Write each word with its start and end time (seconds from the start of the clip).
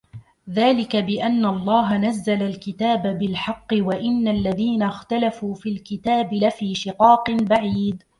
ذَلِكَ 0.49 0.95
بِأَنَّ 0.95 1.45
اللَّهَ 1.45 1.97
نَزَّلَ 1.97 2.41
الْكِتَابَ 2.43 3.03
بِالْحَقِّ 3.19 3.67
وَإِنَّ 3.73 4.27
الَّذِينَ 4.27 4.83
اخْتَلَفُوا 4.83 5.53
فِي 5.55 5.69
الْكِتَابِ 5.69 6.33
لَفِي 6.33 6.75
شِقَاقٍ 6.75 7.31
بَعِيدٍ 7.31 8.03